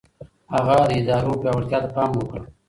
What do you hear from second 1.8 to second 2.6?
ته پام وکړ.